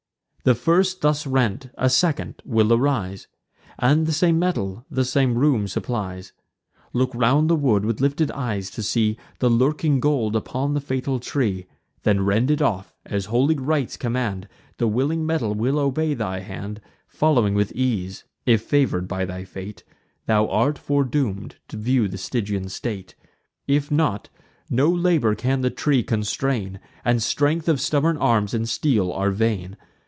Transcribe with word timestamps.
The 0.43 0.55
first 0.55 1.01
thus 1.01 1.27
rent 1.27 1.69
a 1.77 1.87
second 1.87 2.41
will 2.43 2.73
arise, 2.73 3.27
And 3.77 4.07
the 4.07 4.11
same 4.11 4.39
metal 4.39 4.83
the 4.89 5.05
same 5.05 5.37
room 5.37 5.67
supplies. 5.67 6.33
Look 6.93 7.13
round 7.13 7.47
the 7.47 7.55
wood, 7.55 7.85
with 7.85 8.01
lifted 8.01 8.31
eyes, 8.31 8.71
to 8.71 8.81
see 8.81 9.17
The 9.37 9.51
lurking 9.51 9.99
gold 9.99 10.35
upon 10.35 10.73
the 10.73 10.81
fatal 10.81 11.19
tree: 11.19 11.67
Then 12.01 12.25
rend 12.25 12.49
it 12.49 12.59
off, 12.59 12.91
as 13.05 13.25
holy 13.25 13.53
rites 13.55 13.97
command; 13.97 14.47
The 14.79 14.87
willing 14.87 15.27
metal 15.27 15.53
will 15.53 15.77
obey 15.77 16.15
thy 16.15 16.39
hand, 16.39 16.81
Following 17.07 17.53
with 17.53 17.71
ease, 17.73 18.23
if 18.43 18.63
favour'd 18.63 19.07
by 19.07 19.25
thy 19.25 19.43
fate, 19.43 19.83
Thou 20.25 20.47
art 20.47 20.79
foredoom'd 20.79 21.57
to 21.67 21.77
view 21.77 22.07
the 22.07 22.17
Stygian 22.17 22.67
state: 22.67 23.13
If 23.67 23.91
not, 23.91 24.29
no 24.71 24.89
labour 24.89 25.35
can 25.35 25.61
the 25.61 25.69
tree 25.69 26.01
constrain; 26.01 26.79
And 27.05 27.21
strength 27.21 27.69
of 27.69 27.79
stubborn 27.79 28.17
arms 28.17 28.55
and 28.55 28.67
steel 28.67 29.11
are 29.11 29.29
vain. 29.29 29.77